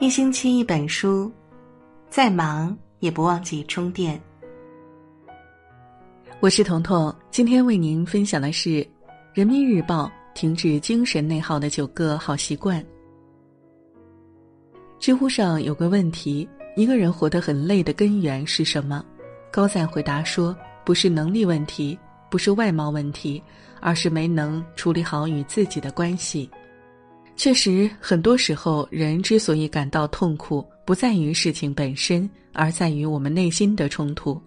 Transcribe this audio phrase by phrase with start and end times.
[0.00, 1.30] 一星期一本书，
[2.08, 4.18] 再忙也不忘记充电。
[6.40, 8.70] 我是彤彤，今天为您分享的是
[9.34, 12.82] 《人民日报》停止精神内耗的九个好习惯。
[14.98, 19.04] 知乎上有个问题：一个人活得很累的根源是什么？
[19.52, 21.98] 高赞回答说：不是能力问题，
[22.30, 23.42] 不是外貌问题，
[23.82, 26.50] 而是没能处理好与自己的关系。
[27.42, 34.38] 确实，很多时候，人之所以感到痛苦，不在于事情本身，而在于我们内心的冲突。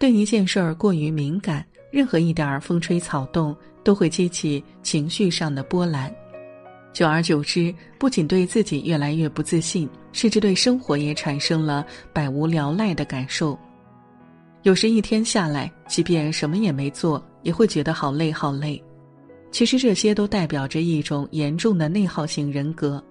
[0.00, 3.54] 对一件事儿过于敏感，任何一点儿风吹草动
[3.84, 6.12] 都会激起情绪上的波澜。
[6.92, 13.56] 久而久之，不仅对自己越来越不自信，甚至对生活也产生了百无聊赖的感受。
[14.64, 18.82] 有时一天下来，即便什么也没做，也会觉得好累好累。
[19.50, 23.02] 其实这些都代表着一种严重的内耗型人格。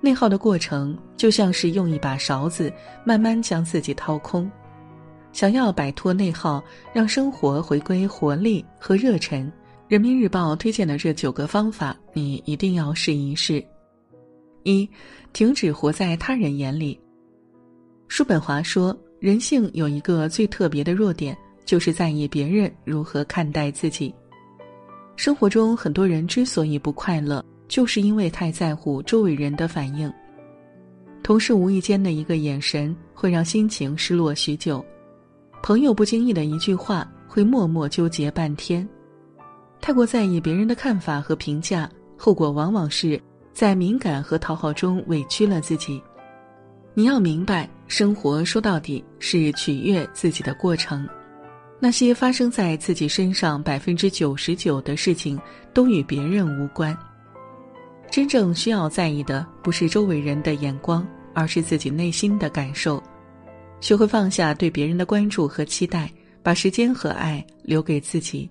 [0.00, 2.72] 内耗的过程就像是用一把勺子
[3.04, 4.50] 慢慢将自己掏空。
[5.32, 9.50] 想要摆脱内耗，让生活回归活力和热忱，
[9.88, 13.64] 人民日报推荐的这九个方法，你一定要试一试。
[14.64, 14.86] 一，
[15.32, 17.00] 停止活在他人眼里。
[18.08, 24.14] 叔本华说，人性有一个最特别的弱点，就是在意别人如何看待自己。
[25.16, 30.12] 生活中很多人之所以不快乐，就是因为太在乎周围人的反应。
[31.22, 34.84] 同事无意间的一个眼神，会让心情失落许久；
[35.62, 38.86] 朋友不经意的一句话，会默默纠结半天。
[39.80, 43.20] 太过在意别人的看法和评价，后果往往是
[43.52, 46.02] 在敏感和讨好中委屈了自己。
[46.94, 51.08] 你要明白，生活说到底是取悦自己的过程。
[51.84, 55.36] 那些发生在自己身上百分之九十九的事情，
[55.74, 56.96] 都与别人无关。
[58.08, 63.02] 真正需要在意的，不是周围人的眼光，而是自己内心的感受。
[63.80, 66.08] 学会放下对别人的关注和期待，
[66.40, 68.48] 把时间和爱留给自己。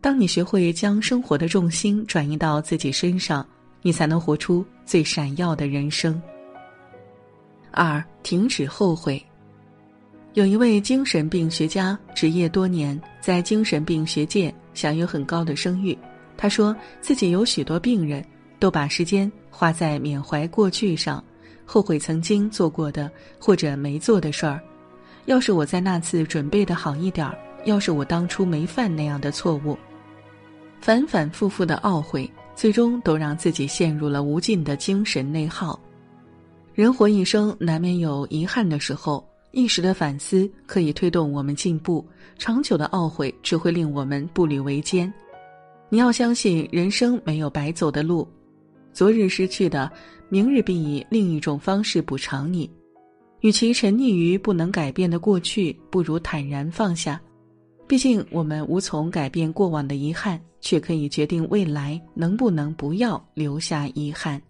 [0.00, 3.44] 当你学会将生活的重心转移到自己身上，
[3.82, 6.22] 你才能活出最闪耀的人生。
[7.72, 9.20] 二，停止后悔。
[10.34, 15.96] 有一位精神病学家，执业多年，在精神病学界享有很高的声誉。
[16.38, 18.24] 他说自己有许多病人，
[18.58, 21.22] 都把时间花在缅怀过去上，
[21.66, 24.58] 后悔曾经做过的或者没做的事儿。
[25.26, 29.76] 要是我在那次准备的好一点儿，要是我当初没犯那样的错误，
[30.80, 35.78] 反反复复的懊悔，最终都让自己陷入了无尽的精神内耗。
[36.72, 39.22] 人活一生，难免有遗憾的时候。
[39.52, 42.04] 一时的反思可以推动我们进步，
[42.38, 45.12] 长久的懊悔只会令我们步履维艰。
[45.90, 48.26] 你要相信，人生没有白走的路，
[48.94, 49.90] 昨日失去的，
[50.30, 52.68] 明日必以另一种方式补偿你。
[53.40, 57.20] 与其沉溺于不能改变的过去，不如坦然放下。
[57.86, 64.40] 毕竟，我们无从改变过往的遗憾，却可以决定未来能不能不要留下遗憾。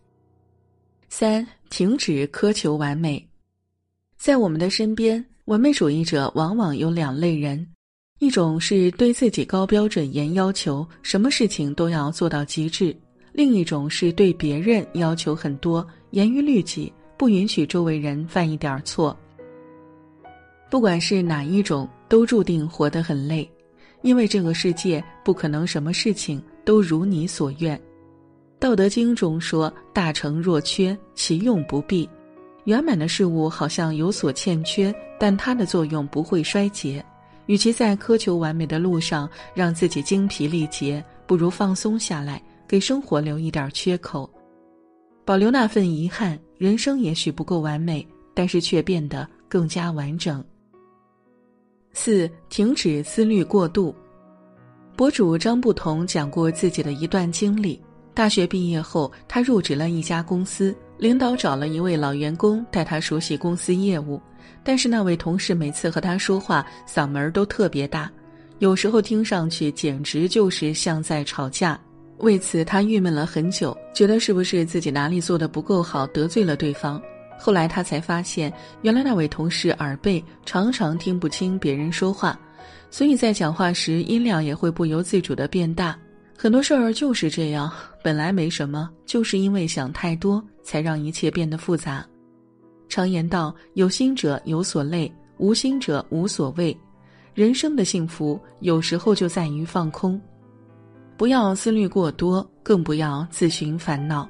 [1.08, 3.26] 三，停止苛求完美。
[4.22, 7.66] 在我们的身边，完美主义者往往有两类人：
[8.20, 12.94] 一种是对自己高标准严要求，什么事情都要做到极致；
[13.32, 19.18] 另一种是对别人要求很多，严于律己，不允许周围人犯一点错。
[20.70, 23.50] 不管是哪一种，都注定活得很累，
[24.02, 27.76] 因为这个世界不可能什么事情都如你所愿。
[28.60, 32.08] 《道德经》中说：“大成若缺，其用不弊。”
[32.64, 37.04] 圆满的事物好像有所欠缺，但它的作用不会衰竭。
[37.46, 44.30] 与其在苛求完美的路上让自己精疲力竭，不如放松下来，给生活留一点缺口，
[45.24, 46.38] 保留那份遗憾。
[46.56, 50.42] 人生也许不够完美，但是却变得更加完整。
[51.92, 53.92] 四，停止思虑过度。
[54.96, 57.82] 博主张不同讲过自己的一段经历。
[58.14, 60.72] 大学毕业后，他入职了一家公司。
[61.02, 64.22] 领导找了一位老员工带他熟悉公司业务，
[64.62, 68.08] 但是那位同事每次和他说话嗓门都特别大，
[68.60, 71.76] 有时候听上去简直就是像在吵架。
[72.18, 77.02] 为此他郁闷了很久，觉得是不是自己哪里做的不够好，得罪了对方。
[77.36, 78.52] 后来他才发现，
[78.82, 82.38] 原来那位同事耳背，常常听不清别人说话，
[82.92, 85.98] 所以在讲话时音量也会不由自主的变大。
[86.42, 87.72] 很多事儿就是这样，
[88.02, 92.04] 本来没什么，就是因为想太多，才让一切变得复杂。
[92.88, 95.08] 常言道：“有心者有所累，
[95.38, 96.76] 无心者无所谓。”
[97.32, 100.20] 人生的幸福有时候就在于放空，
[101.16, 104.28] 不要思虑过多，更不要自寻烦恼。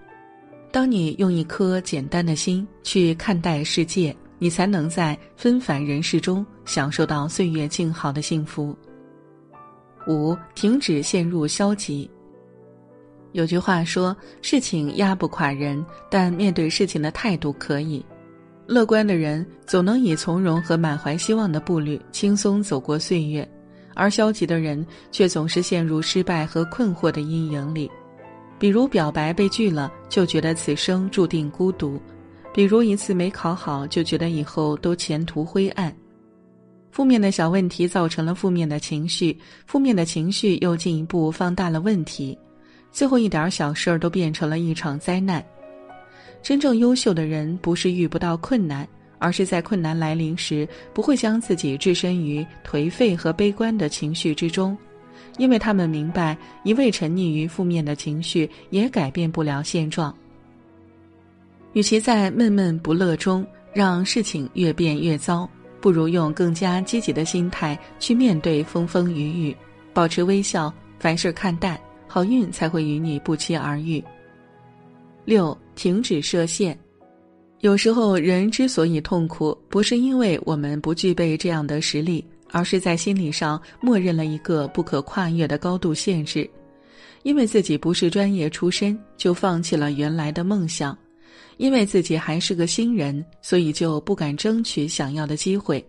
[0.70, 8.76] 当你用一颗简单的心去看待世界，你才能在纷繁人世中享受到岁月静好的幸福。
[10.06, 12.10] 五，停止陷入消极。
[13.32, 18.04] 有句话说：“事情压不垮人，但面对事情的态度可以。”
[18.66, 23.46] 乐观的人总能以从容和满怀希望的步履轻松走过岁月，
[23.94, 27.90] 而消极的人却总是陷入失败和困惑的阴影里。
[28.58, 31.98] 比如表白被拒了，就觉得此生注定孤独；
[32.54, 35.92] 比如一次没考好，就觉得以后都前途灰暗。
[36.92, 39.36] 负面的小问题造成了负面的情绪，
[39.66, 42.36] 负面的情绪又进一步放大了问题，
[42.92, 45.42] 最后一点小事儿都变成了一场灾难。
[46.42, 48.86] 真正优秀的人不是遇不到困难，
[49.18, 54.76] 而是在困难来临时不会将自己置身于颓废和悲观的情绪之中。
[55.38, 60.14] 因为他们明白，一味沉溺于负面的情绪也改变不了现状。
[61.72, 65.48] 与其在闷闷不乐中让事情越变越糟，
[65.82, 69.56] 不如用更加积极的心态去面对风风雨雨，
[69.92, 74.02] 保持微笑，凡事看淡，好运才会与你不期而遇。
[75.26, 76.78] 六，停止设限。
[77.60, 82.24] 有时候，人之所以痛苦，不是因为我们不具备这样的实力。
[82.54, 86.46] 而是在心理上默认了一个不可跨越的高度限制，
[87.22, 90.94] 因为自己不是专业出身，就放弃了原来的梦想；
[91.62, 95.82] 因为自己还是个新人，所以就不敢争取想要的机会。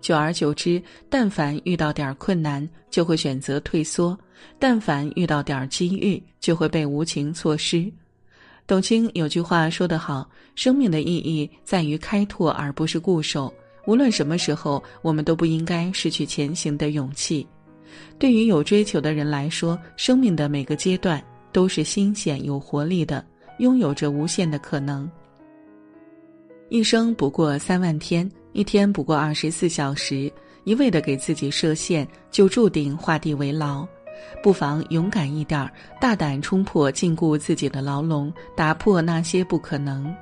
[0.00, 4.16] 久而久之，但凡遇到点困难，就会选择退缩；
[4.56, 7.92] 但凡遇到点机遇，就会被无情错失。
[8.68, 13.52] 董卿有句话说得好：“生命的意义在于开拓，而不是固守。”
[13.88, 17.44] 无论什么时候，我们都不应该失去前行的勇气。
[18.16, 21.20] 对于有追求的人来说，生命的每个阶段
[21.50, 23.26] 都是新鲜有活力的，
[23.60, 25.10] 拥有着无限的可能。
[26.68, 30.30] 一生不过三万天，一天不过二十四小时，
[30.64, 33.86] 一味的给自己设限，就注定画地为牢。
[34.42, 35.70] 不妨勇敢一点，
[36.00, 40.14] 大胆冲破禁锢自己的牢笼，打破那些不可能。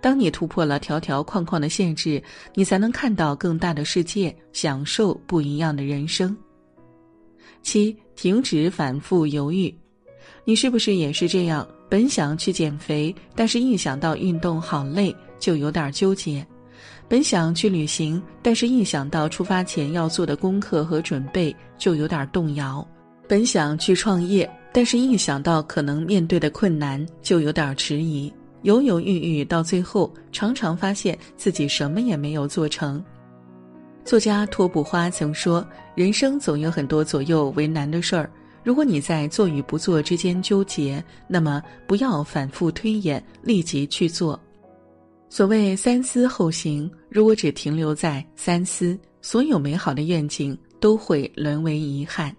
[0.00, 2.22] 当你突破了条条框框的限制，
[2.54, 6.36] 你才能看到更大的世界，享受不一样的人生。
[7.62, 9.72] 七，停止反复犹豫。
[10.44, 11.66] 你是不是也是这样？
[11.88, 16.44] 本想去减肥，但是一想到运动好累，就有点纠结；
[17.08, 22.86] 本想去旅行，但是一想到出发前要做的功课和准备，就有点动摇；
[23.26, 28.32] 本想去创业，但是一想到可能面对的困难，就有点迟疑。
[28.62, 33.02] 犹犹豫豫，到最后常常发现自己什么也没有做成。
[34.04, 35.64] 作家托布花曾说
[35.94, 38.28] ：“人生总有很多左右为难的事儿，
[38.68, 44.38] 如果你在做与不做之间纠结，那么不要反复推演，立即去做。
[45.30, 52.30] 所谓三思后行，如果只停留在三思，所有美好的愿景都会沦为遗憾。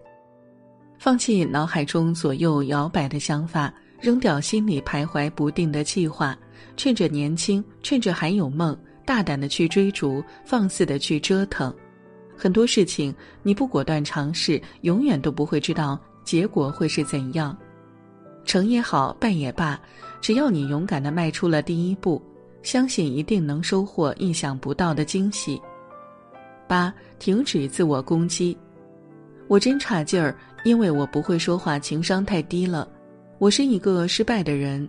[1.00, 6.38] 放弃脑海中左右摇摆的想法。”扔掉心里徘徊不定的计划，
[6.78, 11.74] 趁着年轻，趁着还有梦，大胆的去追逐，放肆的去折腾。
[12.38, 16.00] 很多事情你不果断尝试，永远都不会知道
[16.30, 17.58] 结果会是怎样。
[18.46, 19.82] 成也好，败也罢，
[20.22, 22.22] 只要你勇敢的迈出了第一步，
[22.62, 25.60] 相信一定能收获意想不到的惊喜。
[26.68, 28.56] 八，停止自我攻击。
[29.48, 32.88] 我真差劲儿，因为我不会说话，情商太低了。
[33.40, 34.88] 我是一个失败的人，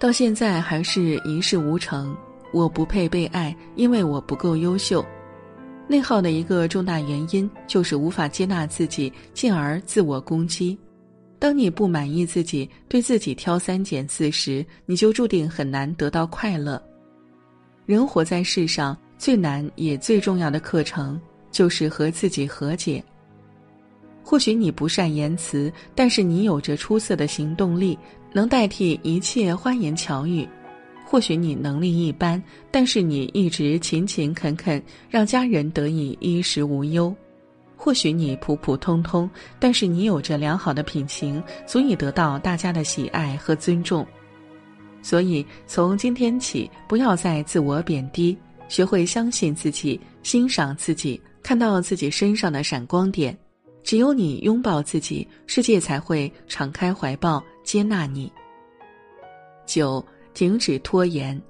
[0.00, 2.12] 到现在还是一事无成。
[2.52, 5.04] 我不配被爱，因为我不够优秀。
[5.92, 10.78] 内耗的一个重大原因就是无法接纳自己，进而自我攻击。
[11.38, 16.82] 当你不满意自己，对自己挑三拣四时，你就注定很难得到快乐。
[17.84, 21.20] 人活在世上，最难也最重要的课程
[21.50, 23.04] 就是和自己和解。
[24.24, 27.98] 或许你不善言辞，但是你有着出色的行动力，
[28.32, 30.48] 能代替一切花言巧语；
[31.12, 37.14] 或许你能力一般，但是你一直勤勤恳恳，让家人得以衣食无忧；
[37.76, 39.28] 或许你普普通通，
[39.60, 44.06] 但是你有着良好的品行，足以得到大家的喜爱和尊重。
[45.02, 48.34] 所以，从今天起，不要再自我贬低，
[48.70, 53.36] 学会相信自己，欣赏自己，看到自己身上的闪光点。
[53.82, 58.32] 只有你拥抱自己，世界才会敞开怀抱接纳你。
[59.66, 60.02] 九，
[60.34, 61.40] 停止拖延。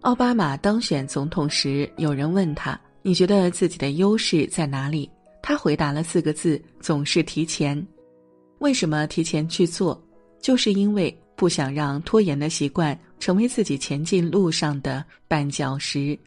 [0.00, 5.10] 奥巴马当选总统时，有人问他：“你觉得自己的优势在哪里？”
[5.42, 7.86] 他回答了四个字：“总是提前。”
[8.60, 10.02] 为什么提前去做？
[10.40, 16.18] 就是因为不想让拖延的习惯成为自己前进路上的绊脚石。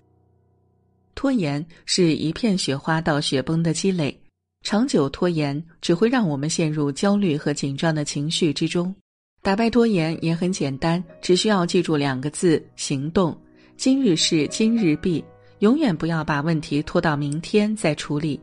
[1.16, 4.20] 拖延是一片雪花到雪崩的积累，
[4.62, 8.94] 长久拖延只会让我们陷入焦虑和紧张的情绪之中。
[9.44, 13.38] 打败拖延也很简单，只需要记住两个字：行动。
[13.76, 15.22] 今日事今日毕，
[15.60, 18.40] 永远不要把问题拖到明天再处理。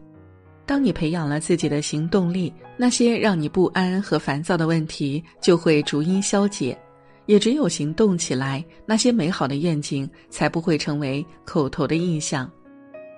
[0.66, 6.78] 当你培养了自己的行动力，那些让你不安和烦躁的问题就会逐一消解。
[7.24, 12.50] 也只有行动起来，那些美好的愿景才不会成为口头的印象。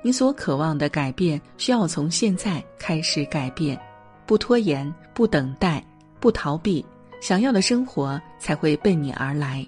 [0.02, 3.76] 你所渴望的改变，需要从现在开始改变，
[4.24, 5.84] 不拖延，不等待，
[6.20, 6.84] 不逃避，
[7.23, 9.64] 想要的生活才会奔你而来。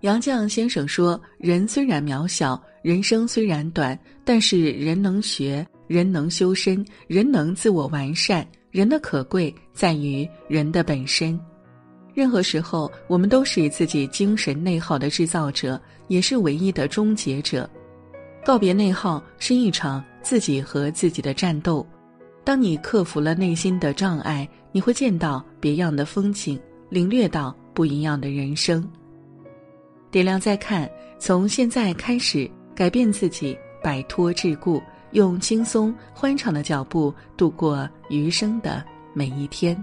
[0.00, 8.44] 杨绛先生说：“人虽然渺小，人生虽然短，但是人能学，人能修身，人能自我完善。
[8.72, 11.38] 人的可贵在于人的本身。
[12.12, 17.70] 任何时候，我们都是自己精神内耗的制造者，也是唯一的终结者。
[18.44, 21.86] 告别内耗是一场自己和自己的战斗。
[22.42, 28.86] 当你克服了内心的障碍，你会见到别样的风景，领略到不一样的人生。”
[30.10, 34.82] 点亮再看，从现在开始改变自己，摆脱桎梏，
[35.12, 39.76] 用轻松欢畅的脚步度过余生的每一天。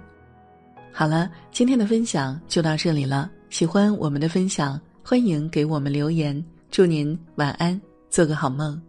[0.91, 3.31] 好了，今天的分享就到这里了。
[3.49, 6.43] 喜欢我们的分享，欢迎给我们留言。
[6.69, 8.81] 祝您晚安，做个好梦。